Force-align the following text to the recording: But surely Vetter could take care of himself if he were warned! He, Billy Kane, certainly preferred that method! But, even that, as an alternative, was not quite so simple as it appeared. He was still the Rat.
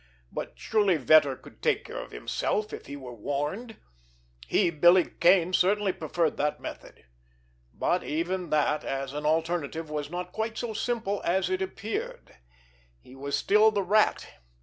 But 0.31 0.53
surely 0.55 0.97
Vetter 0.97 1.39
could 1.39 1.61
take 1.61 1.85
care 1.85 1.99
of 1.99 2.09
himself 2.09 2.73
if 2.73 2.87
he 2.87 2.95
were 2.95 3.13
warned! 3.13 3.77
He, 4.47 4.71
Billy 4.71 5.11
Kane, 5.19 5.53
certainly 5.53 5.93
preferred 5.93 6.37
that 6.37 6.59
method! 6.59 7.05
But, 7.71 8.03
even 8.03 8.49
that, 8.49 8.83
as 8.83 9.13
an 9.13 9.27
alternative, 9.27 9.91
was 9.91 10.09
not 10.09 10.31
quite 10.31 10.57
so 10.57 10.73
simple 10.73 11.21
as 11.23 11.51
it 11.51 11.61
appeared. 11.61 12.35
He 12.99 13.15
was 13.15 13.37
still 13.37 13.69
the 13.69 13.83
Rat. 13.83 14.27